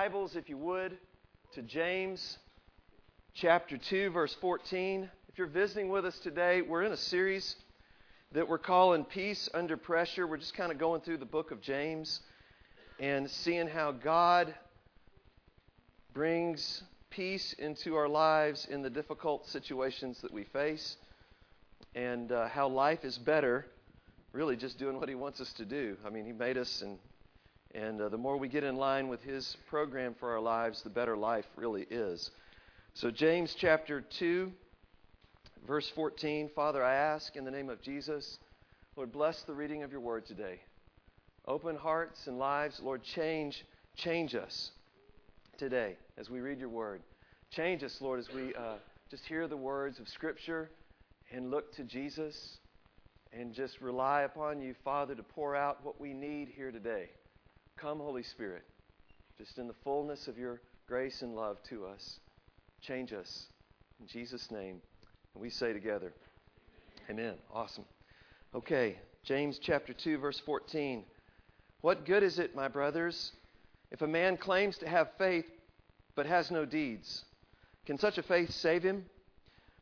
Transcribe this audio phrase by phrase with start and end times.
[0.00, 0.96] Bibles, if you would,
[1.52, 2.38] to James
[3.34, 5.10] chapter 2, verse 14.
[5.28, 7.54] If you're visiting with us today, we're in a series
[8.32, 10.26] that we're calling Peace Under Pressure.
[10.26, 12.20] We're just kind of going through the book of James
[12.98, 14.54] and seeing how God
[16.14, 20.96] brings peace into our lives in the difficult situations that we face,
[21.94, 23.66] and uh, how life is better
[24.32, 25.98] really just doing what He wants us to do.
[26.06, 26.98] I mean, He made us, and
[27.74, 30.90] and uh, the more we get in line with His program for our lives, the
[30.90, 32.30] better life really is.
[32.94, 34.50] So, James chapter 2,
[35.66, 38.38] verse 14 Father, I ask in the name of Jesus,
[38.96, 40.60] Lord, bless the reading of your word today.
[41.46, 42.80] Open hearts and lives.
[42.82, 43.64] Lord, change,
[43.96, 44.72] change us
[45.58, 47.02] today as we read your word.
[47.50, 48.74] Change us, Lord, as we uh,
[49.10, 50.70] just hear the words of Scripture
[51.32, 52.58] and look to Jesus
[53.32, 57.08] and just rely upon you, Father, to pour out what we need here today.
[57.80, 58.62] Come, Holy Spirit,
[59.38, 62.18] just in the fullness of your grace and love to us.
[62.82, 63.46] Change us.
[64.00, 64.82] In Jesus' name.
[65.32, 66.12] And we say together,
[67.08, 67.36] Amen.
[67.50, 67.86] Awesome.
[68.54, 71.04] Okay, James chapter 2, verse 14.
[71.80, 73.32] What good is it, my brothers,
[73.90, 75.46] if a man claims to have faith
[76.14, 77.24] but has no deeds?
[77.86, 79.06] Can such a faith save him?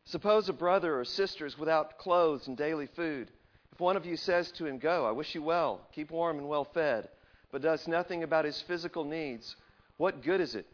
[0.05, 3.33] Suppose a brother or sister is without clothes and daily food.
[3.73, 6.49] If one of you says to him, Go, I wish you well, keep warm and
[6.49, 7.09] well fed,
[7.51, 9.57] but does nothing about his physical needs,
[9.97, 10.67] what good is it?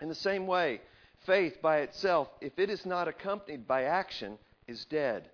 [0.00, 0.80] In the same way,
[1.24, 5.28] faith by itself, if it is not accompanied by action, is dead.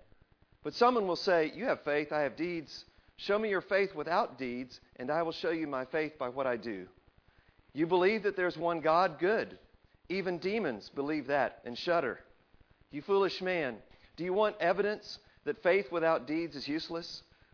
[0.63, 2.85] But someone will say, You have faith, I have deeds.
[3.17, 6.47] Show me your faith without deeds, and I will show you my faith by what
[6.47, 6.87] I do.
[7.73, 9.19] You believe that there's one God?
[9.19, 9.57] Good.
[10.09, 12.19] Even demons believe that and shudder.
[12.91, 13.77] You foolish man,
[14.17, 17.23] do you want evidence that faith without deeds is useless?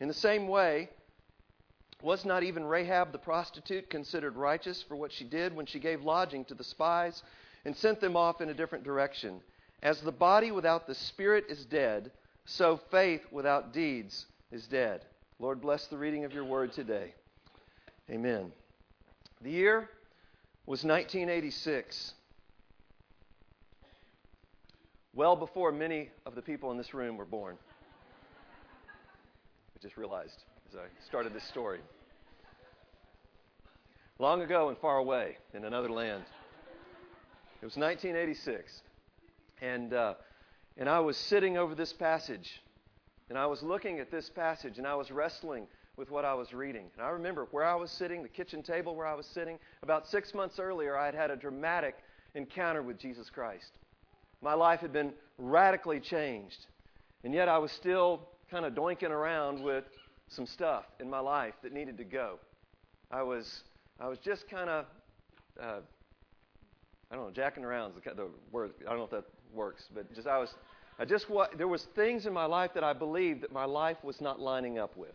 [0.00, 0.88] In the same way,
[2.02, 6.02] was not even Rahab the prostitute considered righteous for what she did when she gave
[6.02, 7.22] lodging to the spies
[7.64, 9.40] and sent them off in a different direction?
[9.82, 12.12] As the body without the spirit is dead,
[12.44, 15.04] so faith without deeds is dead.
[15.40, 17.14] Lord, bless the reading of your word today.
[18.10, 18.52] Amen.
[19.42, 19.88] The year
[20.66, 22.14] was 1986.
[25.14, 27.58] Well before many of the people in this room were born.
[29.78, 31.78] I just realized as I started this story.
[34.18, 36.24] Long ago and far away in another land.
[37.62, 38.82] It was 1986.
[39.62, 40.14] And, uh,
[40.76, 42.60] and I was sitting over this passage.
[43.28, 46.52] And I was looking at this passage and I was wrestling with what I was
[46.52, 46.86] reading.
[46.96, 49.60] And I remember where I was sitting, the kitchen table where I was sitting.
[49.84, 51.94] About six months earlier, I had had a dramatic
[52.34, 53.78] encounter with Jesus Christ.
[54.42, 56.66] My life had been radically changed.
[57.22, 59.84] And yet I was still kind of doinking around with
[60.28, 62.38] some stuff in my life that needed to go.
[63.10, 63.62] I was,
[64.00, 64.84] I was just kind of,
[65.60, 65.80] uh,
[67.10, 68.72] I don't know, jacking around is the, the word.
[68.86, 70.54] I don't know if that works, but just I was,
[70.98, 73.96] I just what there was things in my life that I believed that my life
[74.02, 75.14] was not lining up with.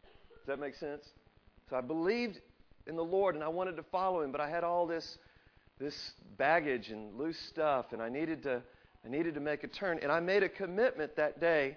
[0.00, 1.04] Does that make sense?
[1.70, 2.40] So I believed
[2.86, 5.18] in the Lord and I wanted to follow Him, but I had all this,
[5.78, 8.62] this baggage and loose stuff, and I needed to,
[9.04, 10.00] I needed to make a turn.
[10.02, 11.76] And I made a commitment that day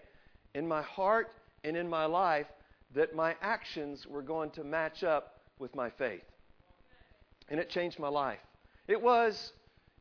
[0.53, 1.31] in my heart
[1.63, 2.47] and in my life
[2.93, 6.23] that my actions were going to match up with my faith.
[7.49, 8.39] And it changed my life.
[8.87, 9.53] It was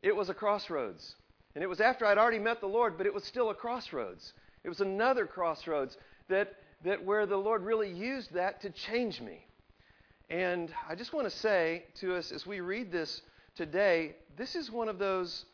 [0.03, 1.15] it was a crossroads.
[1.55, 4.33] And it was after I'd already met the Lord, but it was still a crossroads.
[4.65, 5.97] It was another crossroads
[6.29, 9.45] that that where the Lord really used that to change me.
[10.31, 13.21] And I just want to say to us as we read this
[13.57, 15.45] today, this is one of those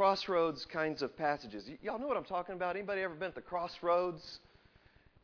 [0.00, 1.64] crossroads kinds of passages.
[1.68, 2.74] Y- y'all know what I'm talking about?
[2.74, 4.38] Anybody ever been at the crossroads?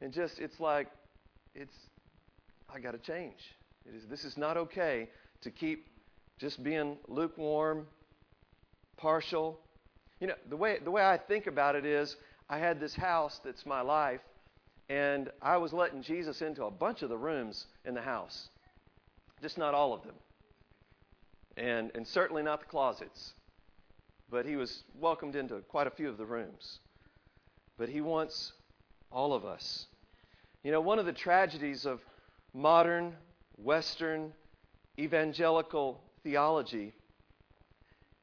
[0.02, 0.88] And just, it's like,
[1.54, 1.72] it's,
[2.68, 3.38] I got to change.
[4.10, 5.08] This is not okay
[5.40, 5.86] to keep
[6.38, 7.86] just being lukewarm,
[8.98, 9.58] partial.
[10.20, 12.14] You know, the way, the way I think about it is
[12.50, 14.20] I had this house that's my life,
[14.90, 18.50] and I was letting Jesus into a bunch of the rooms in the house,
[19.40, 20.16] just not all of them.
[21.56, 23.32] And, and certainly not the closets.
[24.30, 26.80] But he was welcomed into quite a few of the rooms.
[27.78, 28.52] But he wants
[29.12, 29.86] all of us.
[30.62, 32.00] You know, one of the tragedies of
[32.52, 33.14] modern,
[33.56, 34.32] Western,
[34.98, 36.92] evangelical theology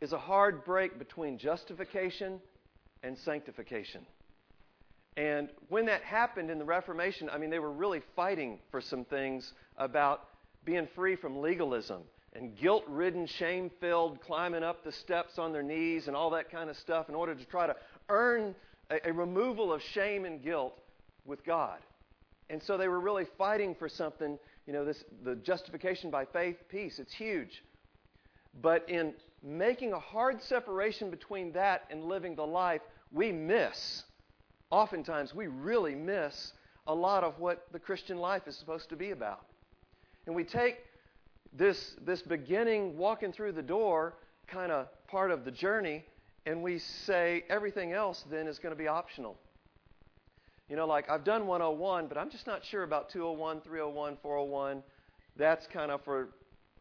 [0.01, 2.41] is a hard break between justification
[3.03, 4.05] and sanctification.
[5.15, 9.05] And when that happened in the Reformation, I mean, they were really fighting for some
[9.05, 10.27] things about
[10.65, 12.01] being free from legalism
[12.33, 16.51] and guilt ridden, shame filled, climbing up the steps on their knees and all that
[16.51, 17.75] kind of stuff in order to try to
[18.09, 18.55] earn
[18.89, 20.79] a, a, removal of shame and guilt
[21.25, 21.77] with God.
[22.49, 26.57] And so they were really fighting for something, you know, this the justification by faith
[26.69, 26.99] piece.
[26.99, 27.63] It's huge.
[28.61, 32.81] But in making a hard separation between that and living the life,
[33.11, 34.03] we miss
[34.73, 36.53] oftentimes we really miss
[36.87, 39.45] a lot of what the Christian life is supposed to be about.
[40.25, 40.79] And we take
[41.55, 44.15] this, this beginning, walking through the door,
[44.47, 46.03] kind of part of the journey,
[46.45, 49.37] and we say everything else then is going to be optional.
[50.69, 54.83] You know, like I've done 101, but I'm just not sure about 201, 301, 401.
[55.35, 56.29] That's kind of for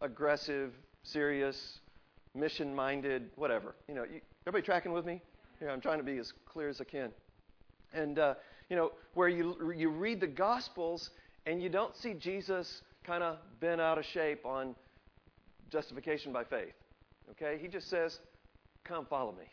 [0.01, 0.73] aggressive,
[1.03, 1.81] serious,
[2.35, 3.75] mission minded, whatever.
[3.89, 5.21] You know, you, everybody tracking with me?
[5.59, 7.11] Here, I'm trying to be as clear as I can.
[7.93, 8.35] And, uh,
[8.69, 11.11] you know, where you, you read the Gospels
[11.47, 14.75] and you don't see Jesus kind of bent out of shape on
[15.71, 16.75] justification by faith.
[17.31, 17.59] Okay?
[17.61, 18.19] He just says,
[18.85, 19.45] Come follow me.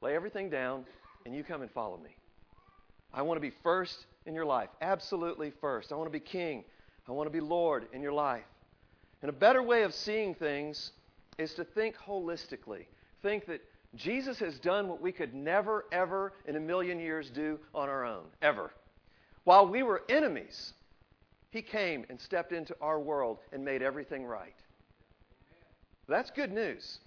[0.00, 0.84] Lay everything down
[1.26, 2.16] and you come and follow me.
[3.12, 4.68] I want to be first in your life.
[4.80, 5.92] Absolutely first.
[5.92, 6.64] I want to be king.
[7.08, 8.44] I want to be Lord in your life.
[9.22, 10.92] And a better way of seeing things
[11.38, 12.86] is to think holistically.
[13.22, 13.62] Think that
[13.94, 18.04] Jesus has done what we could never, ever in a million years do on our
[18.04, 18.72] own, ever.
[19.44, 20.72] While we were enemies,
[21.54, 24.56] He came and stepped into our world and made everything right.
[26.08, 26.98] That's good news.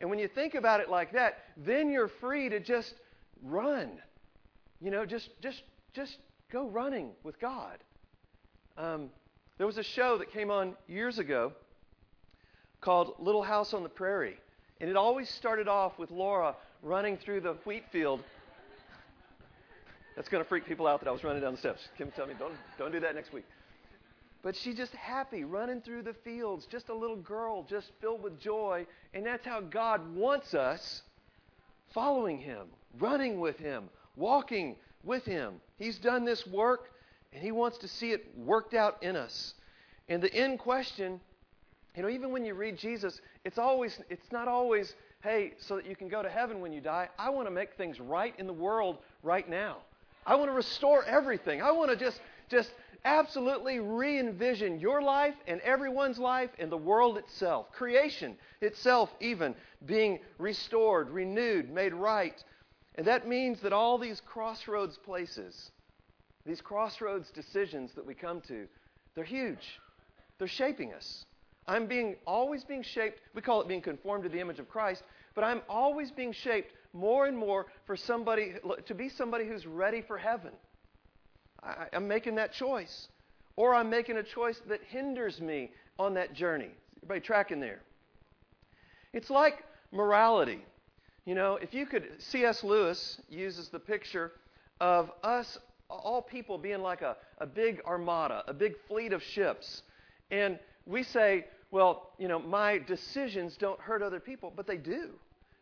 [0.00, 2.94] And when you think about it like that, then you're free to just
[3.44, 3.92] run.
[4.80, 5.62] You know, just just
[5.94, 6.18] just
[6.50, 7.78] go running with God.
[8.76, 9.08] Um,
[9.56, 11.52] there was a show that came on years ago
[12.80, 14.38] called Little House on the Prairie.
[14.80, 18.20] And it always started off with Laura running through the wheat field.
[20.16, 21.86] That's going to freak people out that I was running down the steps.
[21.96, 23.44] Kim tell me, don't, don't do that next week.
[24.42, 28.40] But she's just happy running through the fields, just a little girl, just filled with
[28.40, 28.86] joy.
[29.14, 31.02] And that's how God wants us
[31.94, 32.66] following Him,
[32.98, 33.84] running with Him,
[34.16, 35.54] walking with Him.
[35.78, 36.90] He's done this work,
[37.32, 39.54] and He wants to see it worked out in us.
[40.08, 41.20] And the end question
[41.96, 45.86] you know, even when you read Jesus, it's always it's not always, hey, so that
[45.86, 47.08] you can go to heaven when you die.
[47.18, 49.78] I want to make things right in the world right now.
[50.24, 51.60] I want to restore everything.
[51.60, 52.70] I want to just just
[53.04, 57.70] absolutely re-envision your life and everyone's life and the world itself.
[57.72, 59.54] Creation itself even
[59.86, 62.42] being restored, renewed, made right.
[62.94, 65.70] And that means that all these crossroads places,
[66.44, 68.66] these crossroads decisions that we come to,
[69.14, 69.80] they're huge.
[70.38, 71.24] They're shaping us.
[71.66, 73.20] I'm being always being shaped.
[73.34, 76.72] We call it being conformed to the image of Christ, but I'm always being shaped
[76.92, 78.54] more and more for somebody
[78.86, 80.50] to be somebody who's ready for heaven.
[81.62, 83.08] I, I'm making that choice,
[83.56, 86.70] or I'm making a choice that hinders me on that journey.
[86.98, 87.80] Everybody tracking there?
[89.12, 90.64] It's like morality.
[91.24, 92.64] You know, if you could, C.S.
[92.64, 94.32] Lewis uses the picture
[94.80, 99.82] of us, all people, being like a, a big armada, a big fleet of ships.
[100.30, 105.10] And we say, well, you know, my decisions don't hurt other people, but they do.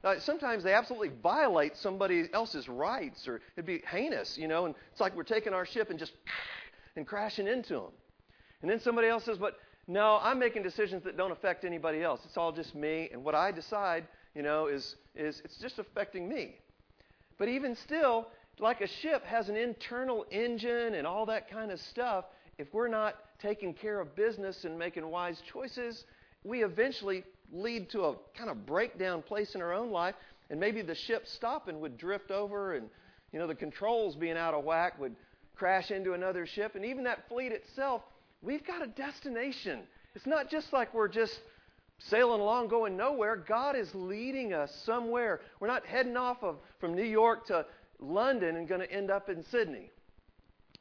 [0.02, 4.74] Uh, sometimes they absolutely violate somebody else's rights, or it'd be heinous, you know, and
[4.92, 6.12] it's like we're taking our ship and just
[6.96, 7.92] and crashing into them.
[8.62, 12.20] And then somebody else says, but no, I'm making decisions that don't affect anybody else.
[12.24, 16.28] It's all just me, and what I decide, you know, is is it's just affecting
[16.28, 16.56] me.
[17.38, 21.80] But even still, like a ship has an internal engine and all that kind of
[21.80, 22.26] stuff,
[22.58, 26.04] if we're not taking care of business and making wise choices,
[26.44, 30.14] we eventually lead to a kind of breakdown place in our own life,
[30.50, 32.88] and maybe the ship stopping would drift over, and
[33.32, 35.14] you know the controls being out of whack would
[35.54, 38.02] crash into another ship, and even that fleet itself,
[38.42, 39.80] we've got a destination.
[40.14, 41.40] It's not just like we're just
[41.98, 43.36] sailing along going nowhere.
[43.36, 45.40] God is leading us somewhere.
[45.60, 47.66] We're not heading off of from New York to
[47.98, 49.90] London and going to end up in Sydney.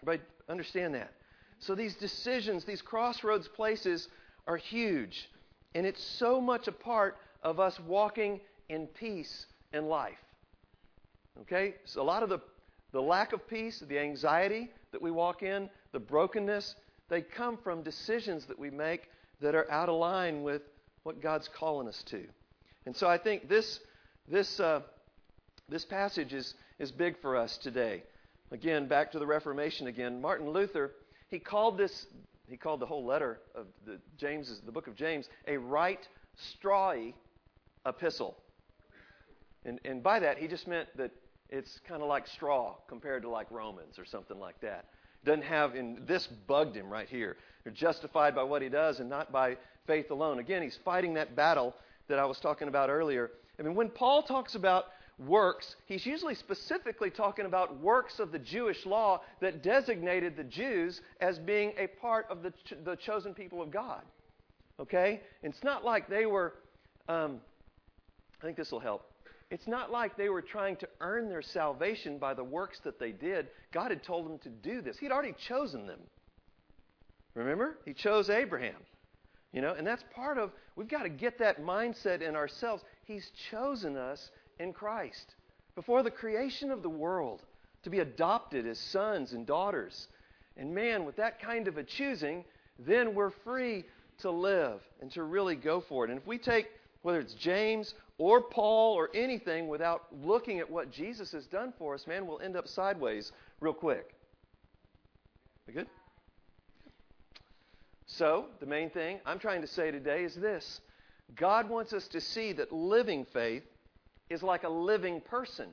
[0.01, 1.11] Everybody understand that?
[1.59, 4.07] So these decisions, these crossroads places
[4.47, 5.29] are huge.
[5.75, 10.17] And it's so much a part of us walking in peace in life.
[11.41, 11.75] Okay?
[11.85, 12.39] So a lot of the,
[12.91, 16.75] the lack of peace, the anxiety that we walk in, the brokenness,
[17.09, 19.09] they come from decisions that we make
[19.41, 20.61] that are out of line with
[21.03, 22.23] what God's calling us to.
[22.85, 23.79] And so I think this,
[24.27, 24.81] this, uh,
[25.69, 28.03] this passage is, is big for us today.
[28.51, 30.21] Again, back to the Reformation again.
[30.21, 30.91] Martin Luther
[31.29, 32.07] he called this,
[32.49, 36.07] he called the whole letter of the James, the book of James, a right
[36.63, 37.13] strawy
[37.85, 38.37] epistle.
[39.65, 41.11] And, and by that, he just meant that
[41.49, 44.85] it's kind of like straw compared to like Romans or something like that.
[45.25, 47.37] Doesn't have, and this bugged him right here.
[47.63, 50.39] They're justified by what he does and not by faith alone.
[50.39, 51.75] Again, he's fighting that battle
[52.07, 53.31] that I was talking about earlier.
[53.59, 54.85] I mean, when Paul talks about
[55.19, 61.01] works, he's usually specifically talking about works of the Jewish law that designated the Jews
[61.19, 64.01] as being a part of the, ch- the chosen people of God.
[64.79, 65.21] Okay?
[65.43, 66.55] It's not like they were,
[67.09, 67.41] um,
[68.41, 69.05] I think this will help.
[69.51, 73.11] It's not like they were trying to earn their salvation by the works that they
[73.11, 73.47] did.
[73.71, 74.97] God had told them to do this.
[74.99, 75.99] He'd already chosen them.
[77.33, 77.77] Remember?
[77.83, 78.75] He chose Abraham.
[79.51, 82.83] You know, and that's part of, we've got to get that mindset in ourselves.
[83.05, 84.29] He's chosen us
[84.59, 85.35] in Christ
[85.75, 87.41] before the creation of the world
[87.83, 90.07] to be adopted as sons and daughters.
[90.57, 92.43] And man, with that kind of a choosing,
[92.77, 93.85] then we're free
[94.19, 96.09] to live and to really go for it.
[96.09, 96.67] And if we take
[97.01, 101.93] whether it's James or Paul or anything without looking at what Jesus has done for
[101.93, 104.13] us, man, we'll end up sideways real quick.
[105.67, 105.87] We good?
[108.05, 110.81] So, the main thing I'm trying to say today is this
[111.35, 113.63] God wants us to see that living faith
[114.29, 115.69] is like a living person,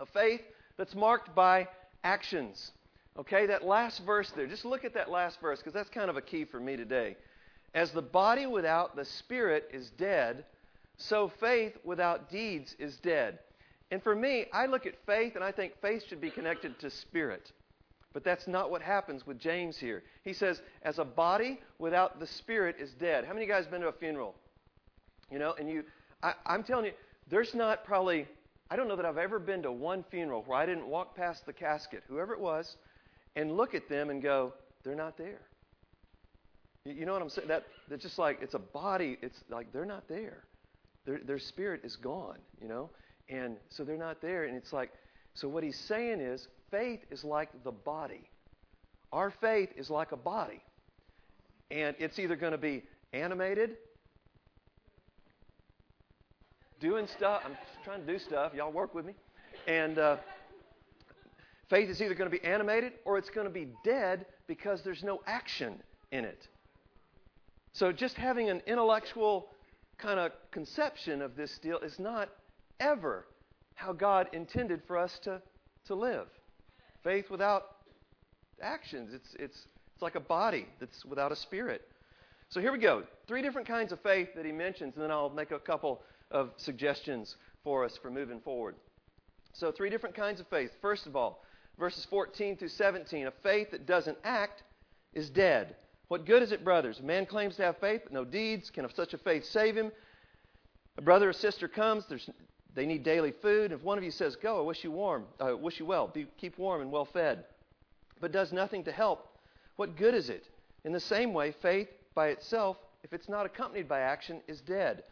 [0.00, 0.42] a faith
[0.76, 1.68] that's marked by
[2.04, 2.72] actions.
[3.18, 6.16] Okay, that last verse there, just look at that last verse because that's kind of
[6.16, 7.16] a key for me today.
[7.74, 10.44] As the body without the spirit is dead,
[10.98, 13.38] so faith without deeds is dead.
[13.90, 16.90] And for me, I look at faith and I think faith should be connected to
[16.90, 17.52] spirit.
[18.12, 20.02] But that's not what happens with James here.
[20.24, 23.24] He says, as a body without the spirit is dead.
[23.24, 24.34] How many of you guys been to a funeral?
[25.30, 25.84] You know, and you,
[26.22, 26.92] I, I'm telling you,
[27.28, 28.26] there's not probably,
[28.70, 31.46] I don't know that I've ever been to one funeral where I didn't walk past
[31.46, 32.76] the casket, whoever it was,
[33.34, 34.52] and look at them and go,
[34.84, 35.40] they're not there.
[36.84, 37.48] You know what I'm saying?
[37.48, 40.44] That, that's just like, it's a body, it's like they're not there.
[41.04, 42.90] Their, their spirit is gone, you know?
[43.28, 44.44] And so they're not there.
[44.44, 44.92] And it's like,
[45.34, 48.28] so what he's saying is, faith is like the body.
[49.12, 50.62] Our faith is like a body.
[51.70, 53.76] And it's either going to be animated,
[56.80, 57.42] doing stuff.
[57.44, 58.52] I'm trying to do stuff.
[58.54, 59.14] Y'all work with me.
[59.66, 60.16] And uh,
[61.68, 65.02] faith is either going to be animated or it's going to be dead because there's
[65.02, 66.48] no action in it.
[67.72, 69.48] So just having an intellectual
[69.98, 72.28] kind of conception of this deal is not
[72.80, 73.26] ever
[73.74, 75.40] how God intended for us to,
[75.86, 76.26] to live.
[77.02, 77.76] Faith without
[78.62, 81.82] actions, it's, it's, it's like a body that's without a spirit.
[82.48, 83.02] So here we go.
[83.26, 86.50] Three different kinds of faith that he mentions, and then I'll make a couple of
[86.56, 88.76] suggestions for us for moving forward.
[89.52, 90.70] So, three different kinds of faith.
[90.82, 91.42] First of all,
[91.78, 94.62] verses 14 through 17 a faith that doesn't act
[95.14, 95.76] is dead.
[96.08, 97.00] What good is it, brothers?
[97.00, 98.70] A man claims to have faith, but no deeds.
[98.70, 99.90] Can such a faith save him?
[100.98, 102.04] A brother or sister comes,
[102.74, 103.72] they need daily food.
[103.72, 106.08] If one of you says, Go, I wish you warm, I uh, wish you well,
[106.08, 107.44] be, keep warm and well fed,
[108.20, 109.28] but does nothing to help,
[109.76, 110.44] what good is it?
[110.84, 115.02] In the same way, faith by itself, if it's not accompanied by action, is dead.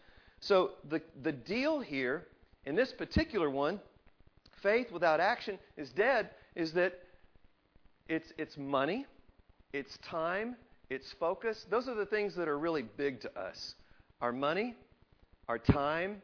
[0.45, 2.27] So the, the deal here,
[2.67, 3.81] in this particular one,
[4.63, 7.01] faith without action is dead, is that
[8.11, 9.07] it's, it's money,
[9.73, 10.55] it's time,
[10.91, 11.65] it's focus.
[11.71, 13.75] Those are the things that are really big to us
[14.21, 14.75] our money,
[15.49, 16.21] our time,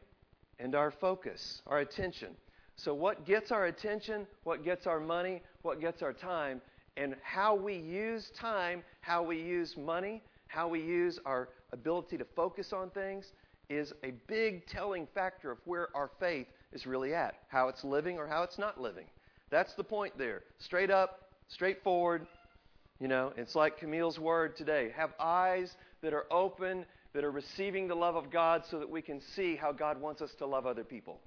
[0.59, 2.29] and our focus, our attention.
[2.75, 6.61] So, what gets our attention, what gets our money, what gets our time,
[6.95, 12.25] and how we use time, how we use money, how we use our ability to
[12.35, 13.31] focus on things
[13.69, 18.17] is a big telling factor of where our faith is really at, how it's living
[18.17, 19.05] or how it's not living.
[19.49, 20.43] That's the point there.
[20.59, 22.25] Straight up, straightforward.
[22.99, 24.91] You know, it's like Camille's word today.
[24.95, 29.01] Have eyes that are open, that are receiving the love of God so that we
[29.01, 31.19] can see how God wants us to love other people.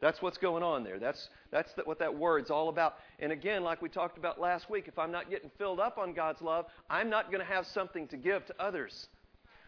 [0.00, 0.98] That's what's going on there.
[0.98, 2.96] That's, that's the, what that word's all about.
[3.18, 6.12] And again, like we talked about last week, if I'm not getting filled up on
[6.12, 9.08] God's love, I'm not going to have something to give to others.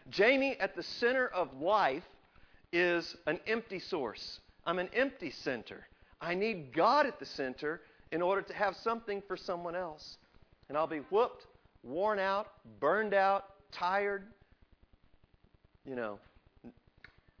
[0.09, 2.03] Jamie, at the center of life,
[2.71, 4.39] is an empty source.
[4.65, 5.85] I'm an empty center.
[6.21, 10.17] I need God at the center in order to have something for someone else.
[10.67, 11.45] And I'll be whooped,
[11.83, 12.47] worn out,
[12.79, 14.23] burned out, tired.
[15.85, 16.19] You know,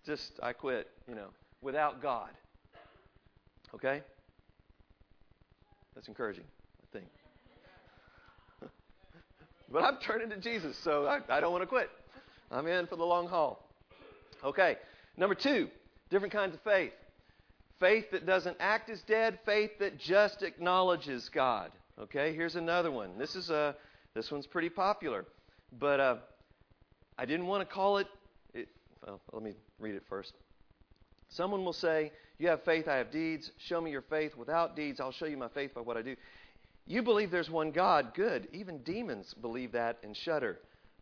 [0.05, 1.27] just I quit, you know,
[1.61, 2.29] without God.
[3.75, 4.01] Okay?
[5.93, 6.45] That's encouraging,
[6.81, 7.09] I think.
[9.71, 11.89] but I'm turning to Jesus, so I, I don't want to quit.
[12.51, 13.65] I'm in for the long haul.
[14.43, 14.77] Okay,
[15.17, 15.69] number two,
[16.09, 16.93] different kinds of faith.
[17.79, 21.71] Faith that doesn't act as dead, faith that just acknowledges God.
[21.99, 23.17] Okay, here's another one.
[23.17, 23.73] This is a uh,
[24.15, 25.25] this one's pretty popular,
[25.77, 26.15] but uh,
[27.17, 28.07] I didn't want to call it,
[28.53, 28.67] it.
[29.05, 30.33] Well, let me read it first.
[31.29, 33.51] Someone will say, You have faith, I have deeds.
[33.57, 34.35] Show me your faith.
[34.35, 36.15] Without deeds, I'll show you my faith by what I do.
[36.87, 38.13] You believe there's one God.
[38.15, 38.47] Good.
[38.51, 40.57] Even demons believe that and shudder.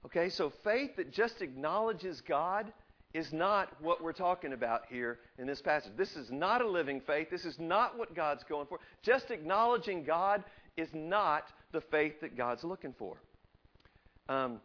[0.05, 2.71] Okay, so faith that just acknowledges God
[3.13, 5.91] is not what we're talking about here in this passage.
[5.97, 7.29] This is not a living faith.
[7.29, 8.79] This is not what God's going for.
[9.01, 10.43] Just acknowledging God
[10.75, 13.17] is not the faith that God's looking for.
[14.29, 14.59] Um,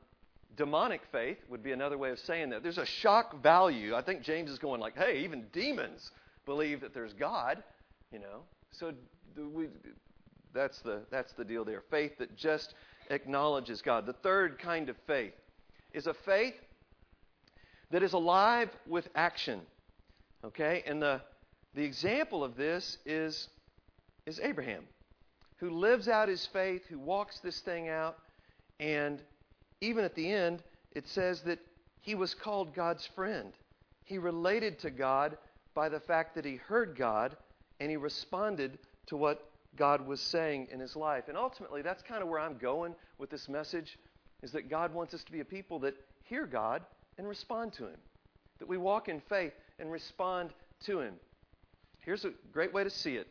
[0.56, 2.62] demonic faith would be another way of saying that.
[2.62, 3.94] There's a shock value.
[3.94, 6.10] I think James is going like, hey, even demons
[6.44, 7.62] believe that there's God,
[8.12, 8.42] you know.
[8.72, 8.92] So
[9.36, 9.68] we,
[10.52, 11.82] that's the that's the deal there.
[11.90, 12.74] Faith that just
[13.12, 14.06] acknowledges God.
[14.06, 15.34] The third kind of faith
[15.92, 16.54] is a faith
[17.90, 19.60] that is alive with action.
[20.44, 20.82] Okay?
[20.86, 21.20] And the
[21.74, 23.48] the example of this is
[24.26, 24.84] is Abraham,
[25.56, 28.18] who lives out his faith, who walks this thing out,
[28.78, 29.20] and
[29.80, 31.58] even at the end, it says that
[32.00, 33.52] he was called God's friend.
[34.04, 35.38] He related to God
[35.74, 37.36] by the fact that he heard God
[37.80, 41.24] and he responded to what God was saying in his life.
[41.28, 43.98] And ultimately, that's kind of where I'm going with this message
[44.42, 46.82] is that God wants us to be a people that hear God
[47.18, 47.98] and respond to him.
[48.58, 50.50] That we walk in faith and respond
[50.86, 51.14] to him.
[52.00, 53.28] Here's a great way to see it.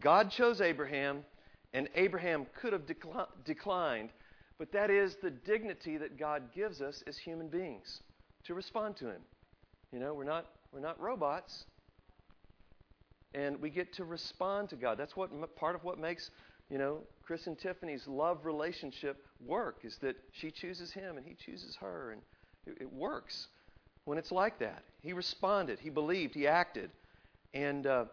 [0.00, 1.24] God chose Abraham,
[1.72, 4.10] and Abraham could have decli- declined
[4.58, 8.00] but that is the dignity that God gives us as human beings
[8.44, 9.20] to respond to Him.
[9.92, 11.64] You know, we're not, we're not robots.
[13.34, 14.96] And we get to respond to God.
[14.96, 16.30] That's what part of what makes,
[16.70, 21.34] you know, Chris and Tiffany's love relationship work is that she chooses him and he
[21.34, 22.12] chooses her.
[22.12, 22.22] And
[22.66, 23.48] it, it works
[24.04, 24.84] when it's like that.
[25.02, 26.90] He responded, he believed, he acted.
[27.52, 28.04] And uh,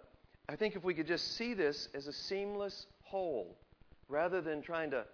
[0.49, 3.57] I think if we could just see this as a seamless whole
[4.09, 5.05] rather than trying to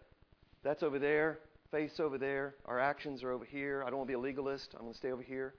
[0.64, 1.40] that's over there.
[1.72, 2.56] Faith's over there.
[2.66, 3.84] Our actions are over here.
[3.86, 4.74] I don't want to be a legalist.
[4.74, 5.54] I'm going to stay over here.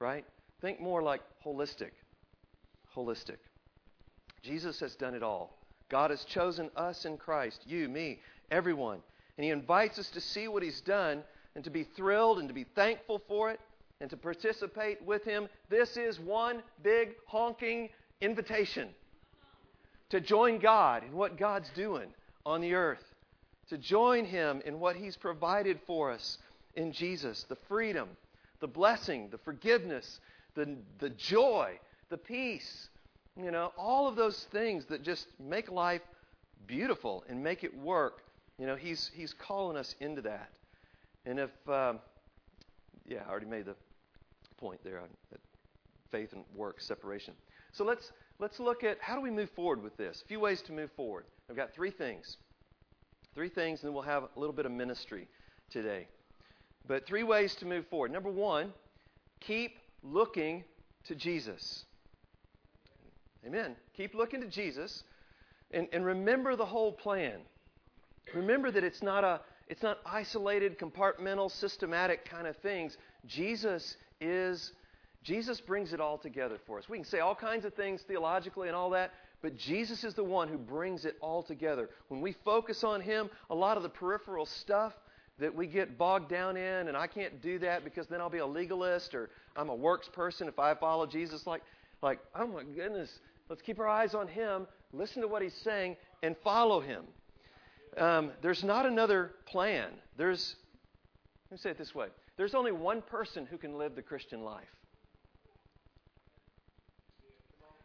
[0.00, 0.24] Right?
[0.60, 1.90] Think more like holistic.
[2.94, 3.38] Holistic.
[4.42, 5.56] Jesus has done it all.
[5.88, 8.20] God has chosen us in Christ, you, me,
[8.50, 9.00] everyone.
[9.36, 11.22] And He invites us to see what He's done
[11.54, 13.60] and to be thrilled and to be thankful for it
[14.00, 15.48] and to participate with Him.
[15.70, 17.88] This is one big honking
[18.20, 18.88] invitation
[20.10, 22.08] to join God in what God's doing
[22.44, 23.04] on the earth
[23.68, 26.38] to join Him in what He's provided for us
[26.74, 28.08] in Jesus the freedom,
[28.60, 30.20] the blessing, the forgiveness,
[30.54, 31.78] the, the joy,
[32.10, 32.88] the peace.
[33.36, 36.02] You know, all of those things that just make life
[36.66, 38.22] beautiful and make it work.
[38.58, 40.50] You know, He's, he's calling us into that.
[41.24, 42.00] And if, um,
[43.06, 43.76] yeah, I already made the
[44.58, 45.08] point there on
[46.10, 47.34] faith and work separation.
[47.72, 50.22] So let's, let's look at how do we move forward with this?
[50.22, 51.24] A few ways to move forward.
[51.48, 52.38] I've got three things.
[53.34, 55.28] Three things, and we'll have a little bit of ministry
[55.70, 56.08] today.
[56.86, 58.10] But three ways to move forward.
[58.10, 58.72] Number one,
[59.40, 60.64] keep looking
[61.06, 61.84] to Jesus.
[63.48, 63.76] Amen.
[63.96, 65.04] Keep looking to Jesus
[65.70, 67.38] and, and remember the whole plan.
[68.34, 72.98] Remember that it's not a it's not isolated, compartmental, systematic kind of things.
[73.26, 74.72] Jesus is
[75.22, 76.90] Jesus brings it all together for us.
[76.90, 80.24] We can say all kinds of things theologically and all that, but Jesus is the
[80.24, 81.88] one who brings it all together.
[82.08, 84.92] When we focus on Him, a lot of the peripheral stuff
[85.38, 88.38] that we get bogged down in, and I can't do that because then I'll be
[88.38, 91.46] a legalist or I'm a works person if I follow Jesus.
[91.46, 91.62] Like,
[92.02, 95.96] like oh my goodness, let's keep our eyes on Him, listen to what He's saying,
[96.22, 97.04] and follow Him.
[97.96, 99.90] Um, there's not another plan.
[100.16, 100.56] There's,
[101.50, 104.42] let me say it this way there's only one person who can live the Christian
[104.42, 104.64] life.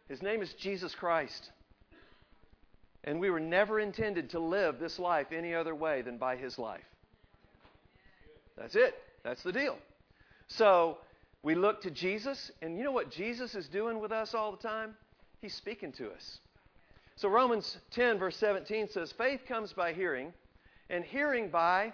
[0.08, 1.50] His name is Jesus Christ.
[3.02, 6.58] And we were never intended to live this life any other way than by His
[6.58, 6.84] life.
[8.56, 8.94] That's it.
[9.24, 9.76] That's the deal.
[10.46, 10.98] So
[11.42, 14.62] we look to Jesus, and you know what Jesus is doing with us all the
[14.68, 14.94] time?
[15.44, 16.40] He's speaking to us.
[17.16, 20.32] So Romans 10, verse 17 says, Faith comes by hearing,
[20.88, 21.92] and hearing by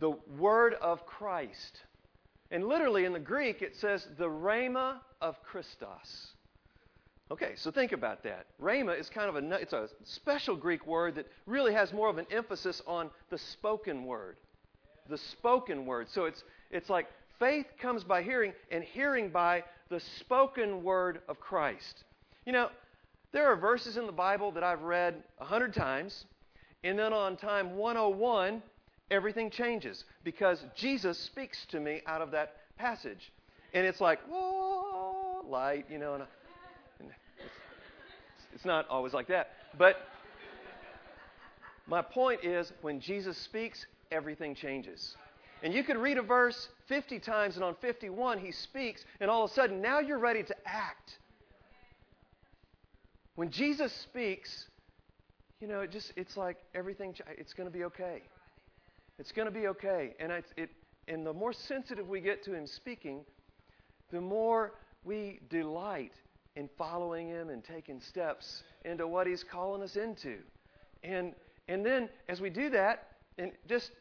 [0.00, 1.82] the word of Christ.
[2.50, 6.28] And literally in the Greek, it says the rhema of Christos.
[7.30, 8.46] Okay, so think about that.
[8.58, 12.16] Rhema is kind of a it's a special Greek word that really has more of
[12.16, 14.38] an emphasis on the spoken word.
[15.10, 16.08] The spoken word.
[16.08, 21.38] So it's it's like faith comes by hearing and hearing by the spoken word of
[21.38, 22.04] Christ.
[22.46, 22.70] You know,
[23.30, 26.24] there are verses in the Bible that I've read a hundred times,
[26.82, 28.62] and then on time 101,
[29.10, 33.32] everything changes because Jesus speaks to me out of that passage.
[33.74, 37.10] And it's like, whoa, light, you know, and
[38.54, 39.50] it's not always like that.
[39.76, 39.96] But
[41.86, 45.16] my point is when Jesus speaks, everything changes.
[45.62, 49.44] And you could read a verse 50 times, and on 51, he speaks, and all
[49.44, 51.18] of a sudden, now you're ready to act.
[53.36, 54.66] When Jesus speaks,
[55.60, 58.22] you know, it just it's like everything it's going to be okay.
[59.18, 60.14] It's going to be okay.
[60.18, 60.70] And it's, it
[61.08, 63.24] and the more sensitive we get to him speaking,
[64.10, 66.12] the more we delight
[66.56, 70.38] in following him and taking steps into what he's calling us into.
[71.02, 71.34] And
[71.68, 73.06] and then as we do that,
[73.38, 73.92] and just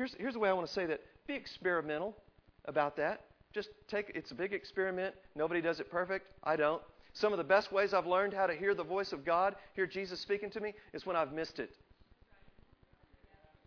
[0.00, 2.16] here's here's the way I want to say that be experimental
[2.64, 3.26] about that.
[3.52, 5.14] Just take it's a big experiment.
[5.36, 6.26] Nobody does it perfect.
[6.42, 6.80] I don't.
[7.12, 9.86] Some of the best ways I've learned how to hear the voice of God, hear
[9.86, 11.70] Jesus speaking to me, is when I've missed it.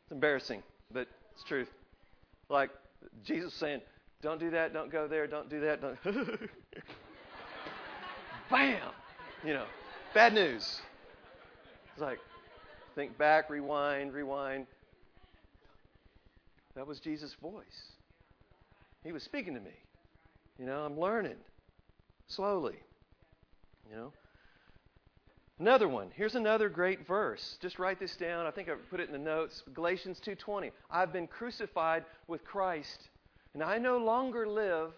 [0.04, 1.70] It's embarrassing, but it's truth.
[2.50, 2.72] Like
[3.24, 3.82] Jesus saying,
[4.22, 5.98] don't do that, don't go there, don't do that, don't.
[8.50, 8.80] Bam!
[9.46, 9.66] You know,
[10.14, 10.82] bad news.
[11.92, 12.20] It's like,
[12.96, 14.68] think back, rewind, rewind.
[16.76, 17.92] That was Jesus' voice.
[19.04, 19.76] He was speaking to me.
[20.58, 21.38] You know, I'm learning
[22.28, 22.76] slowly.
[23.90, 24.14] You know?
[25.60, 26.10] Another one.
[26.16, 27.58] Here's another great verse.
[27.62, 28.46] Just write this down.
[28.46, 29.64] I think I put it in the notes.
[29.74, 30.72] Galatians 2:20.
[30.90, 33.10] I've been crucified with Christ,
[33.54, 34.94] and I no longer live,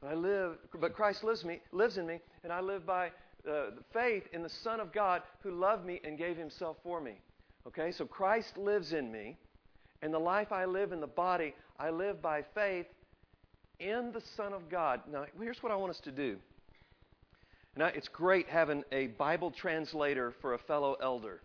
[0.00, 3.10] but I live but Christ lives me lives in me, and I live by
[3.48, 7.20] uh, faith in the Son of God who loved me and gave himself for me.
[7.66, 7.92] Okay?
[7.92, 9.36] So Christ lives in me,
[10.02, 12.86] and the life I live in the body, I live by faith
[13.78, 15.00] in the Son of God.
[15.10, 16.36] Now, here's what I want us to do.
[17.74, 21.40] And it's great having a Bible translator for a fellow elder.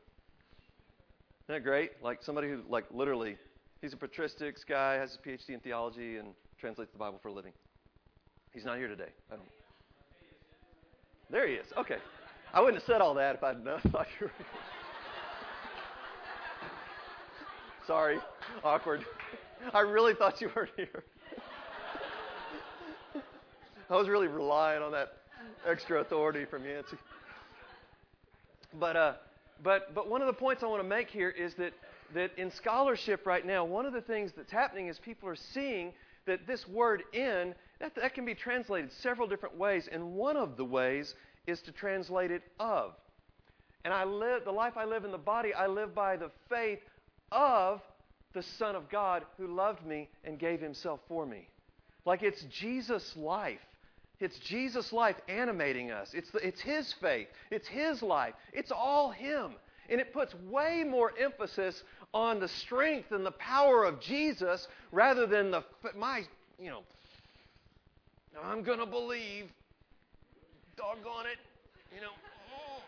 [1.45, 1.91] Isn't that great?
[2.01, 3.37] Like somebody who, like, literally,
[3.81, 7.33] he's a patristics guy, has a PhD in theology, and translates the Bible for a
[7.33, 7.53] living.
[8.53, 9.09] He's not here today.
[9.31, 9.47] I don't.
[11.29, 11.67] There he is.
[11.77, 11.97] Okay.
[12.53, 13.79] I wouldn't have said all that if I'd known.
[13.91, 14.31] Thought you were.
[17.87, 18.17] Sorry.
[18.63, 19.05] Awkward.
[19.73, 21.03] I really thought you weren't here.
[23.89, 25.17] I was really relying on that
[25.67, 26.97] extra authority from Yancey.
[28.79, 29.13] But, uh,
[29.63, 31.73] but, but one of the points I want to make here is that,
[32.15, 35.93] that in scholarship right now, one of the things that's happening is people are seeing
[36.25, 39.87] that this word in, that, that can be translated several different ways.
[39.91, 41.13] And one of the ways
[41.45, 42.93] is to translate it of.
[43.83, 46.79] And I live, the life I live in the body, I live by the faith
[47.31, 47.81] of
[48.33, 51.47] the Son of God who loved me and gave himself for me.
[52.05, 53.59] Like it's Jesus' life
[54.19, 56.11] it's Jesus' life animating us.
[56.13, 57.27] It's, the, it's His faith.
[57.51, 58.33] It's His life.
[58.53, 59.51] It's all Him.
[59.89, 61.83] And it puts way more emphasis
[62.13, 65.63] on the strength and the power of Jesus rather than the,
[65.97, 66.23] my,
[66.59, 66.81] you know,
[68.43, 69.51] I'm going to believe,
[70.75, 71.37] doggone it,
[71.93, 72.07] you know,
[72.55, 72.81] oh,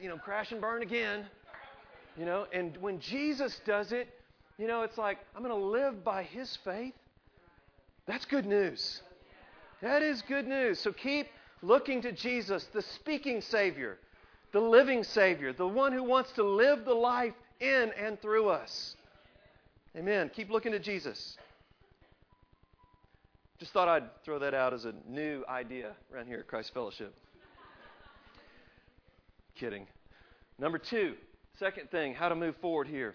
[0.00, 1.26] you know, crash and burn again,
[2.16, 2.46] you know.
[2.52, 4.08] And when Jesus does it,
[4.58, 6.94] you know, it's like, I'm going to live by His faith.
[8.06, 9.02] That's good news.
[9.80, 10.78] That is good news.
[10.78, 11.26] So keep
[11.62, 13.98] looking to Jesus, the speaking Savior,
[14.52, 18.96] the living Savior, the one who wants to live the life in and through us.
[19.96, 20.30] Amen.
[20.34, 21.36] Keep looking to Jesus.
[23.58, 27.14] Just thought I'd throw that out as a new idea around here at Christ Fellowship.
[29.54, 29.86] Kidding.
[30.58, 31.14] Number two,
[31.58, 33.14] second thing, how to move forward here,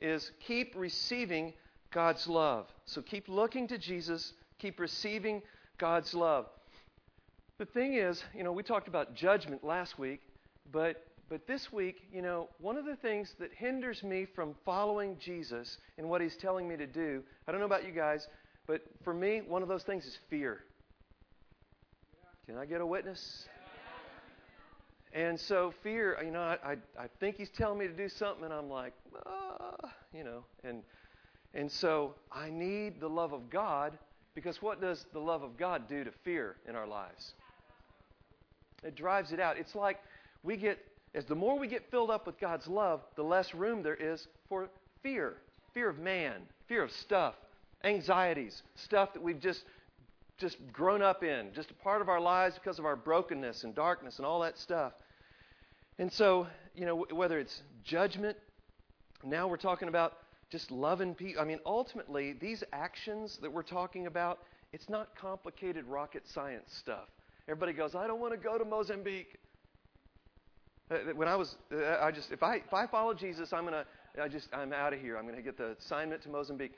[0.00, 1.52] is keep receiving
[1.92, 2.66] God's love.
[2.84, 5.42] So keep looking to Jesus, keep receiving
[5.78, 6.46] God's love.
[7.58, 10.20] The thing is, you know, we talked about judgment last week,
[10.70, 15.16] but but this week, you know, one of the things that hinders me from following
[15.18, 18.28] Jesus and what he's telling me to do, I don't know about you guys,
[18.68, 20.60] but for me, one of those things is fear.
[22.46, 23.48] Can I get a witness?
[25.16, 28.44] And so fear, you know, I, I, I think he's telling me to do something,
[28.44, 28.92] and I'm like,
[29.24, 30.82] ah, you know, and
[31.54, 33.96] and so I need the love of God
[34.34, 37.32] because what does the love of God do to fear in our lives?
[38.84, 39.56] It drives it out.
[39.56, 40.00] It's like
[40.42, 40.78] we get,
[41.14, 44.28] as the more we get filled up with God's love, the less room there is
[44.50, 44.68] for
[45.02, 45.36] fear
[45.72, 47.34] fear of man, fear of stuff,
[47.84, 49.62] anxieties, stuff that we've just
[50.38, 53.74] just grown up in, just a part of our lives because of our brokenness and
[53.74, 54.92] darkness and all that stuff.
[55.98, 58.36] And so, you know, whether it's judgment,
[59.24, 60.18] now we're talking about
[60.50, 61.40] just loving people.
[61.40, 64.40] I mean, ultimately, these actions that we're talking about,
[64.72, 67.08] it's not complicated rocket science stuff.
[67.48, 69.38] Everybody goes, I don't want to go to Mozambique.
[70.90, 73.74] Uh, when I was, uh, I just, if I, if I follow Jesus, I'm going
[73.74, 75.16] to, I just, I'm out of here.
[75.16, 76.74] I'm going to get the assignment to Mozambique.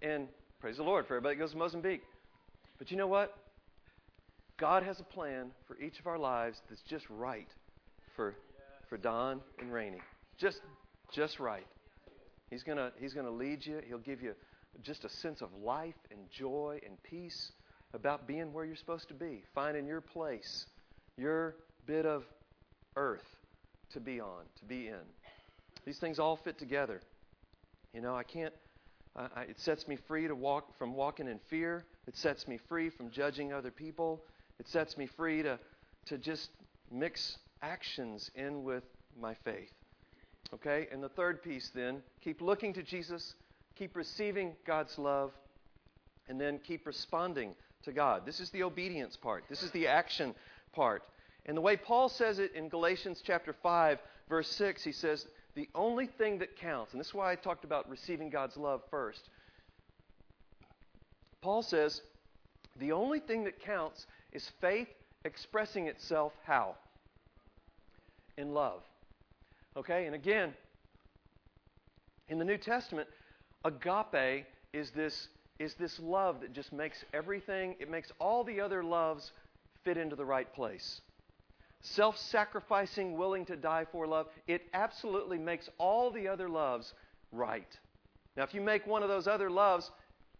[0.00, 0.28] And
[0.60, 2.02] praise the Lord for everybody goes to Mozambique.
[2.78, 3.36] But you know what?
[4.58, 7.48] God has a plan for each of our lives that's just right
[8.16, 8.34] for,
[8.92, 10.02] for Don and Rainey.
[10.36, 10.60] Just,
[11.10, 11.66] just right.
[12.50, 13.80] He's going he's going to lead you.
[13.88, 14.34] He'll give you
[14.82, 17.52] just a sense of life and joy and peace
[17.94, 20.66] about being where you're supposed to be, finding your place,
[21.16, 21.54] your
[21.86, 22.24] bit of
[22.94, 23.24] earth
[23.94, 25.00] to be on, to be in.
[25.86, 27.00] These things all fit together.
[27.94, 28.52] You know, I can't.
[29.16, 31.86] I, it sets me free to walk from walking in fear.
[32.06, 34.22] It sets me free from judging other people.
[34.60, 35.58] It sets me free to
[36.08, 36.50] to just
[36.90, 38.84] mix actions in with
[39.20, 39.72] my faith.
[40.54, 40.88] Okay?
[40.92, 43.34] And the third piece then, keep looking to Jesus,
[43.76, 45.32] keep receiving God's love,
[46.28, 48.26] and then keep responding to God.
[48.26, 49.44] This is the obedience part.
[49.48, 50.34] This is the action
[50.72, 51.02] part.
[51.46, 53.98] And the way Paul says it in Galatians chapter 5,
[54.28, 57.64] verse 6, he says, the only thing that counts, and this is why I talked
[57.64, 59.28] about receiving God's love first.
[61.42, 62.00] Paul says,
[62.78, 64.88] the only thing that counts is faith
[65.24, 66.76] expressing itself how?
[68.36, 68.82] In love.
[69.76, 70.06] Okay?
[70.06, 70.54] And again,
[72.28, 73.08] in the New Testament,
[73.64, 78.82] agape is this is this love that just makes everything, it makes all the other
[78.82, 79.30] loves
[79.84, 81.00] fit into the right place.
[81.82, 86.94] Self sacrificing, willing to die for love, it absolutely makes all the other loves
[87.32, 87.78] right.
[88.36, 89.90] Now, if you make one of those other loves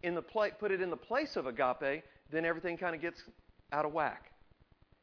[0.03, 3.23] in the pla- put it in the place of agape, then everything kind of gets
[3.73, 4.33] out of whack.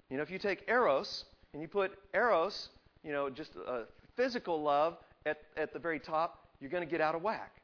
[0.10, 2.70] You know, if you take eros and you put eros,
[3.04, 3.84] you know, just a
[4.16, 7.62] physical love at, at the very top, you're going to get out of whack.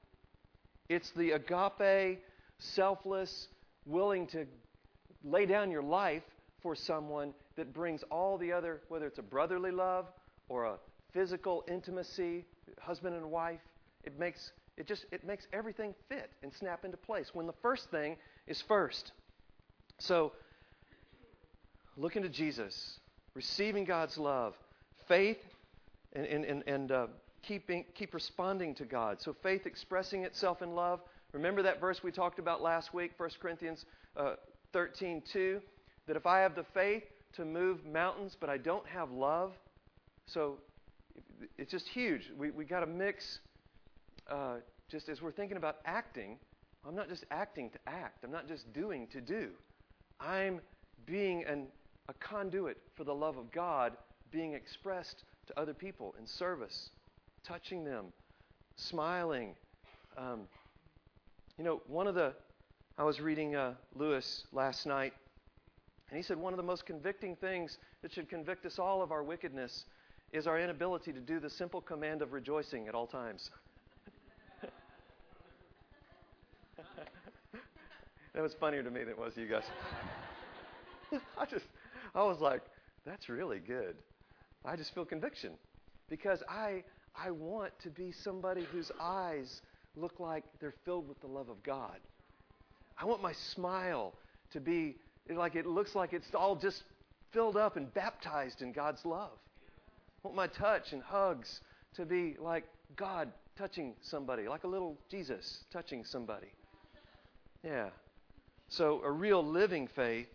[0.89, 2.19] It's the agape,
[2.60, 3.48] selfless,
[3.86, 4.45] willing to
[5.24, 6.24] lay down your life
[6.62, 10.08] for someone that brings all the other, whether it's a brotherly love
[10.50, 10.76] or a
[11.13, 12.45] physical intimacy,
[12.80, 13.62] husband and wife,
[14.04, 17.89] it makes it just it makes everything fit and snap into place when the first
[17.89, 18.17] thing
[18.48, 19.13] is first.
[20.00, 20.34] So
[21.98, 23.00] looking to Jesus,
[23.34, 24.54] receiving God's love,
[25.08, 25.38] faith,
[26.13, 27.08] and, and, and, and uh,
[27.44, 29.22] keeping, keep responding to God.
[29.22, 31.02] So faith expressing itself in love.
[31.34, 34.36] Remember that verse we talked about last week, 1 Corinthians uh,
[34.74, 35.62] 13 2,
[36.08, 39.52] that if I have the faith to move mountains, but I don't have love,
[40.28, 40.58] so
[41.58, 42.32] it's just huge.
[42.38, 43.39] We we got to mix.
[44.30, 44.56] Uh,
[44.89, 46.38] just as we're thinking about acting,
[46.88, 48.24] I'm not just acting to act.
[48.24, 49.50] I'm not just doing to do.
[50.20, 50.62] I'm
[51.06, 51.68] being an
[52.08, 53.94] a conduit for the love of God
[54.31, 56.89] being expressed to other people in service,
[57.43, 58.05] touching them,
[58.75, 59.55] smiling.
[60.17, 60.41] Um,
[61.57, 62.33] you know, one of the,
[62.97, 65.13] I was reading uh, Lewis last night,
[66.09, 69.11] and he said one of the most convicting things that should convict us all of
[69.11, 69.85] our wickedness
[70.31, 73.51] is our inability to do the simple command of rejoicing at all times.
[78.33, 79.63] that was funnier to me than it was to you guys.
[81.38, 81.65] I just,
[82.13, 82.61] I was like,
[83.05, 83.95] that's really good.
[84.67, 85.51] I just feel conviction
[86.10, 86.84] because I
[87.15, 89.62] I want to be somebody whose eyes
[89.95, 91.99] look like they're filled with the love of God.
[92.97, 94.13] I want my smile
[94.51, 94.95] to be
[95.30, 96.84] like it looks like it's all just
[97.32, 99.38] filled up and baptized in God's love.
[100.23, 101.62] I want my touch and hugs
[101.95, 106.47] to be like God touching somebody, like a little Jesus touching somebody.
[107.63, 107.89] Yeah.
[108.67, 110.28] So a real living faith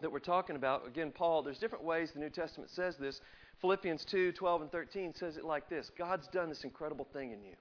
[0.00, 3.20] that we're talking about, again, Paul, there's different ways the New Testament says this.
[3.60, 7.42] Philippians 2 12 and 13 says it like this God's done this incredible thing in
[7.42, 7.54] you.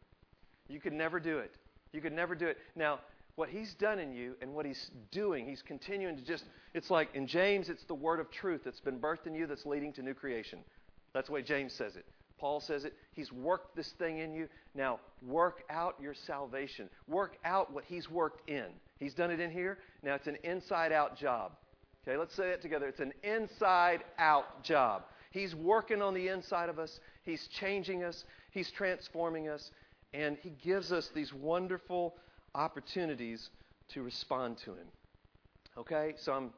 [0.68, 1.56] You could never do it.
[1.94, 2.58] You could never do it.
[2.76, 3.00] Now,
[3.36, 6.44] what He's done in you and what He's doing, He's continuing to just,
[6.74, 9.66] it's like in James, it's the word of truth that's been birthed in you that's
[9.66, 10.60] leading to new creation.
[11.14, 12.06] That's the way James says it.
[12.38, 12.94] Paul says it.
[13.14, 14.50] He's worked this thing in you.
[14.74, 16.90] Now, work out your salvation.
[17.08, 18.66] Work out what He's worked in.
[19.00, 19.80] He's done it in here.
[20.04, 21.54] Now, it's an inside out job.
[22.08, 22.88] Okay, let's say it together.
[22.88, 25.04] It's an inside out job.
[25.32, 29.72] He's working on the inside of us, He's changing us, He's transforming us,
[30.14, 32.16] and He gives us these wonderful
[32.54, 33.50] opportunities
[33.90, 34.88] to respond to Him.
[35.78, 36.52] Okay, so I'm,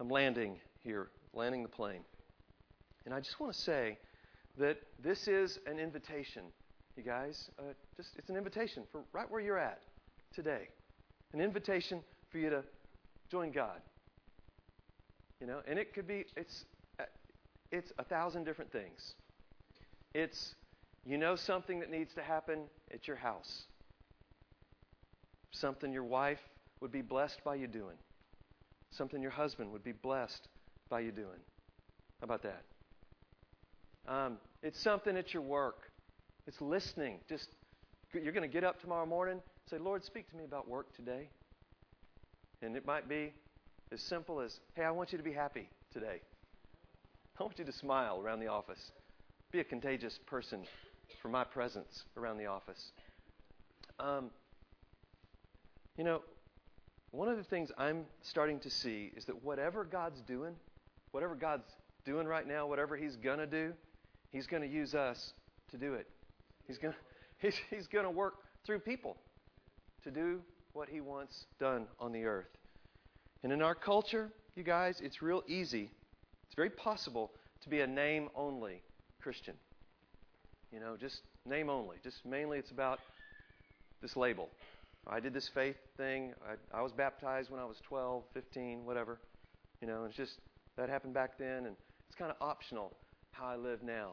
[0.00, 2.02] I'm landing here, landing the plane.
[3.06, 3.96] And I just want to say
[4.58, 6.42] that this is an invitation,
[6.96, 7.48] you guys.
[7.58, 7.62] Uh,
[7.96, 9.80] just It's an invitation for right where you're at
[10.34, 10.68] today.
[11.32, 12.64] An invitation for you to
[13.30, 13.80] join God
[15.40, 16.64] you know, and it could be it's
[16.98, 17.04] uh,
[17.72, 19.14] it's a thousand different things.
[20.14, 20.54] It's
[21.04, 22.60] you know something that needs to happen
[22.92, 23.64] at your house.
[25.52, 26.40] Something your wife
[26.80, 27.96] would be blessed by you doing.
[28.92, 30.48] Something your husband would be blessed
[30.88, 31.40] by you doing.
[32.20, 32.62] How about that?
[34.06, 35.90] Um, it's something at your work.
[36.46, 37.20] It's listening.
[37.28, 37.48] Just
[38.12, 40.94] you're going to get up tomorrow morning, and say, "Lord, speak to me about work
[40.94, 41.30] today."
[42.62, 43.32] And it might be
[43.92, 46.20] as simple as, hey, I want you to be happy today.
[47.38, 48.92] I want you to smile around the office.
[49.50, 50.64] Be a contagious person
[51.20, 52.92] for my presence around the office.
[53.98, 54.30] Um,
[55.96, 56.22] you know,
[57.10, 60.54] one of the things I'm starting to see is that whatever God's doing,
[61.10, 61.64] whatever God's
[62.04, 63.72] doing right now, whatever He's going to do,
[64.30, 65.32] He's going to use us
[65.72, 66.06] to do it.
[66.68, 66.94] He's going
[67.38, 69.16] he's, he's to work through people
[70.04, 70.40] to do
[70.72, 72.59] what He wants done on the earth.
[73.42, 75.90] And in our culture, you guys, it's real easy.
[76.46, 77.30] It's very possible
[77.62, 78.82] to be a name only
[79.22, 79.54] Christian.
[80.72, 81.96] You know, just name only.
[82.02, 83.00] Just mainly it's about
[84.02, 84.48] this label.
[85.06, 86.34] I did this faith thing.
[86.46, 89.18] I, I was baptized when I was 12, 15, whatever.
[89.80, 90.32] You know, it's just
[90.76, 91.76] that happened back then, and
[92.08, 92.92] it's kind of optional
[93.32, 94.12] how I live now.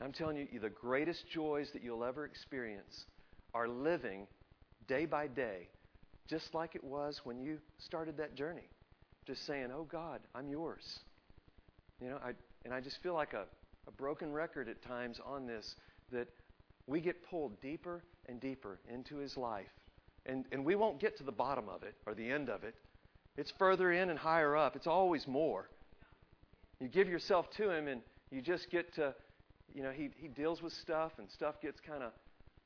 [0.00, 3.06] I'm telling you, the greatest joys that you'll ever experience
[3.54, 4.26] are living
[4.88, 5.68] day by day,
[6.28, 8.68] just like it was when you started that journey.
[9.26, 11.00] Just saying, "Oh God, I'm yours."
[12.00, 12.32] You know, I
[12.64, 13.44] and I just feel like a,
[13.86, 15.76] a broken record at times on this
[16.12, 16.28] that
[16.86, 19.70] we get pulled deeper and deeper into His life
[20.26, 22.74] and, and we won't get to the bottom of it or the end of it.
[23.36, 24.76] It's further in and higher up.
[24.76, 25.68] It's always more.
[26.80, 29.14] You give yourself to Him, and you just get to,
[29.74, 32.12] you know, He, he deals with stuff, and stuff gets kind of,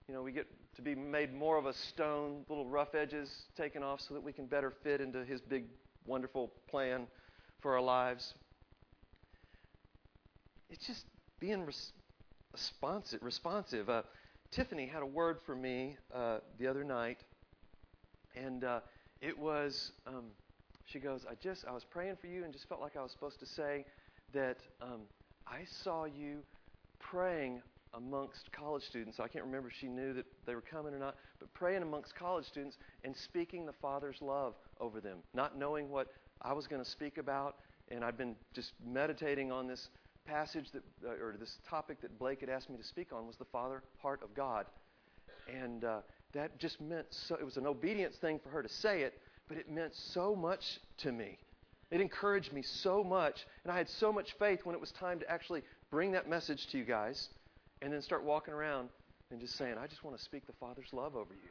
[0.09, 3.83] you know, we get to be made more of a stone, little rough edges taken
[3.83, 5.65] off so that we can better fit into His big,
[6.07, 7.07] wonderful plan
[7.61, 8.35] for our lives.
[10.71, 11.05] It's just
[11.41, 11.93] being res-
[12.53, 13.23] responsive.
[13.23, 13.91] responsive.
[13.91, 14.03] Uh,
[14.51, 17.19] Tiffany had a word for me uh, the other night
[18.35, 18.81] and uh,
[19.21, 20.25] it was, um,
[20.85, 23.13] she goes, I just, I was praying for you and just felt like I was
[23.13, 23.85] supposed to say
[24.33, 25.03] that um,
[25.47, 26.41] I saw you
[27.01, 27.63] praying
[27.99, 29.19] amongst college students.
[29.21, 32.15] I can't remember if she knew that they were coming or not, but praying amongst
[32.15, 36.07] college students and speaking the Father's love over them, not knowing what
[36.41, 37.57] I was going to speak about.
[37.91, 39.89] And I've been just meditating on this
[40.27, 43.37] passage that, uh, or this topic that Blake had asked me to speak on was
[43.37, 44.67] the Father heart of God.
[45.53, 46.01] And uh,
[46.35, 49.57] that just meant so, it was an obedience thing for her to say it, but
[49.57, 51.39] it meant so much to me.
[51.91, 55.19] It encouraged me so much, and I had so much faith when it was time
[55.21, 57.31] to actually bring that message to you guys
[57.83, 58.89] and then start walking around
[59.31, 61.51] and just saying, I just want to speak the Father's love over you.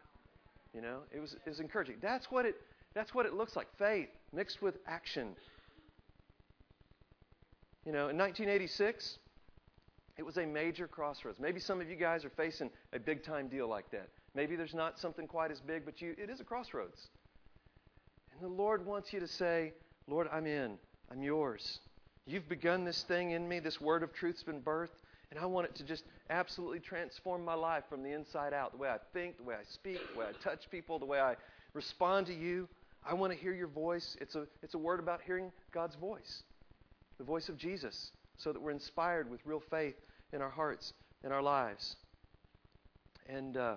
[0.73, 1.95] You know, it was, it was encouraging.
[2.01, 2.55] That's what it,
[2.93, 5.35] that's what it looks like faith mixed with action.
[7.85, 9.19] You know, in 1986,
[10.17, 11.39] it was a major crossroads.
[11.39, 14.09] Maybe some of you guys are facing a big time deal like that.
[14.35, 17.07] Maybe there's not something quite as big, but you, it is a crossroads.
[18.33, 19.73] And the Lord wants you to say,
[20.07, 20.77] Lord, I'm in.
[21.11, 21.79] I'm yours.
[22.25, 23.59] You've begun this thing in me.
[23.59, 24.89] This word of truth's been birthed.
[25.29, 28.71] And I want it to just absolutely transform my life from the inside out.
[28.71, 31.19] The way I think, the way I speak, the way I touch people, the way
[31.19, 31.35] I
[31.73, 32.67] respond to you.
[33.05, 34.17] I want to hear your voice.
[34.19, 36.43] It's a, it's a word about hearing God's voice,
[37.17, 39.95] the voice of Jesus, so that we're inspired with real faith
[40.33, 41.95] in our hearts and our lives.
[43.27, 43.75] And uh,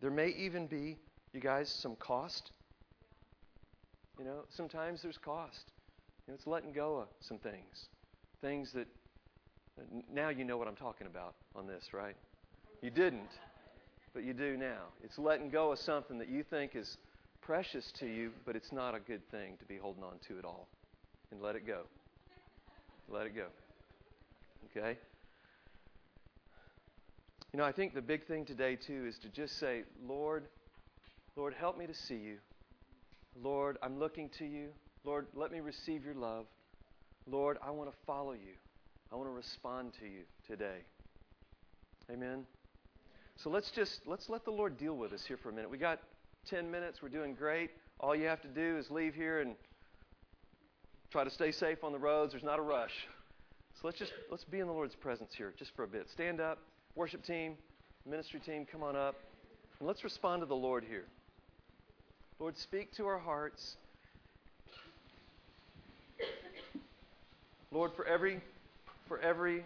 [0.00, 0.98] there may even be,
[1.32, 2.52] you guys, some cost.
[4.18, 5.72] You know, sometimes there's cost.
[6.26, 7.88] You know, it's letting go of some things.
[8.40, 8.86] Things that,
[10.12, 12.16] now you know what I'm talking about on this, right?
[12.82, 13.30] You didn't,
[14.14, 14.82] but you do now.
[15.02, 16.96] It's letting go of something that you think is
[17.40, 20.44] precious to you, but it's not a good thing to be holding on to at
[20.44, 20.68] all.
[21.30, 21.82] And let it go.
[23.08, 23.46] Let it go.
[24.76, 24.98] Okay?
[27.52, 30.44] You know, I think the big thing today, too, is to just say, Lord,
[31.36, 32.36] Lord, help me to see you.
[33.42, 34.68] Lord, I'm looking to you.
[35.04, 36.46] Lord, let me receive your love.
[37.26, 38.54] Lord, I want to follow you.
[39.12, 40.78] I want to respond to you today.
[42.10, 42.46] Amen.
[43.36, 45.70] So let's just let's let the Lord deal with us here for a minute.
[45.70, 46.00] We got
[46.48, 47.02] 10 minutes.
[47.02, 47.70] We're doing great.
[48.00, 49.54] All you have to do is leave here and
[51.10, 52.32] try to stay safe on the roads.
[52.32, 53.06] There's not a rush.
[53.74, 56.08] So let's just let's be in the Lord's presence here just for a bit.
[56.10, 56.58] Stand up.
[56.94, 57.56] Worship team,
[58.06, 59.16] ministry team, come on up.
[59.78, 61.04] And let's respond to the Lord here.
[62.38, 63.76] Lord, speak to our hearts.
[67.70, 68.40] Lord, for every
[69.12, 69.62] for every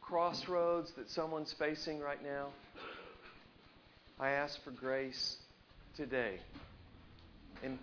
[0.00, 2.46] crossroads that someone's facing right now,
[4.18, 5.36] I ask for grace
[5.98, 6.38] today.
[7.62, 7.78] And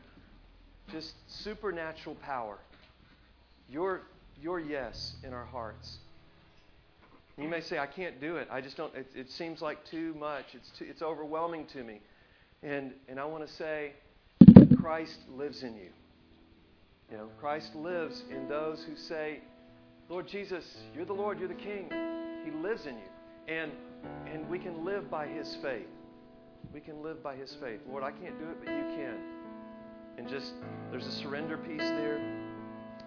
[0.92, 2.58] just supernatural power.
[3.70, 4.02] Your
[4.42, 5.98] your yes in our hearts.
[7.38, 8.48] You may say, I can't do it.
[8.50, 10.46] I just don't, it, it seems like too much.
[10.54, 12.02] It's, too, it's overwhelming to me.
[12.64, 13.92] And, and I want to say,
[14.82, 15.90] Christ lives in you.
[17.12, 19.42] You know, Christ lives in those who say,
[20.10, 20.64] Lord Jesus,
[20.96, 21.90] you're the Lord, you're the King.
[22.46, 23.54] He lives in you.
[23.54, 23.72] And,
[24.32, 25.88] and we can live by His faith.
[26.74, 27.82] We can live by His faith.
[27.90, 29.18] Lord, I can't do it, but you can.
[30.18, 30.54] And just,
[30.92, 32.20] there's a surrender piece there,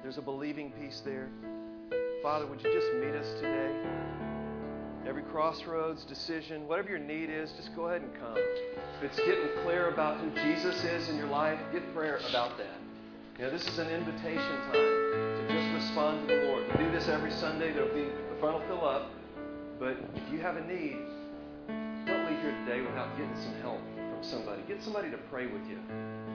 [0.03, 1.29] there's a believing piece there.
[2.23, 4.11] Father, would you just meet us today?
[5.07, 8.37] every crossroads, decision, whatever your need is, just go ahead and come.
[8.37, 12.80] If it's getting clear about who Jesus is in your life, get prayer about that.
[13.41, 16.63] You know, this is an invitation time to just respond to the Lord.
[16.77, 17.73] We do this every Sunday.
[17.73, 19.13] There'll be the front will fill up.
[19.79, 20.99] But if you have a need,
[22.05, 24.61] don't leave here today without getting some help from somebody.
[24.69, 25.79] Get somebody to pray with you.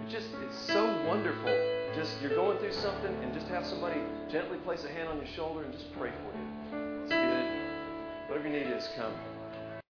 [0.04, 1.54] It's just it's so wonderful.
[1.94, 4.02] Just you're going through something and just have somebody
[4.32, 7.04] gently place a hand on your shoulder and just pray for you.
[7.04, 8.30] It's good.
[8.30, 9.14] Whatever your need is, come.